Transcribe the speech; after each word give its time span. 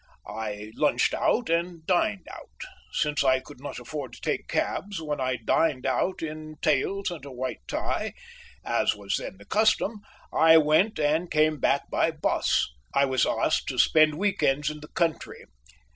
I 0.25 0.71
lunched 0.73 1.13
out 1.13 1.47
and 1.51 1.85
dined 1.85 2.27
out. 2.33 2.61
Since 2.91 3.23
I 3.23 3.39
could 3.39 3.61
not 3.61 3.77
afford 3.77 4.13
to 4.13 4.21
take 4.21 4.47
cabs, 4.47 4.99
when 4.99 5.21
I 5.21 5.35
dined 5.35 5.85
out, 5.85 6.23
in 6.23 6.55
tails 6.63 7.11
and 7.11 7.23
a 7.23 7.31
white 7.31 7.59
tie, 7.67 8.13
as 8.65 8.95
was 8.95 9.17
then 9.17 9.37
the 9.37 9.45
custom, 9.45 9.99
I 10.33 10.57
went 10.57 10.97
and 10.97 11.29
came 11.29 11.59
back 11.59 11.87
by 11.91 12.09
bus. 12.09 12.73
I 12.95 13.05
was 13.05 13.27
asked 13.27 13.67
to 13.67 13.77
spend 13.77 14.15
week 14.15 14.41
ends 14.41 14.71
in 14.71 14.79
the 14.79 14.87
country. 14.87 15.45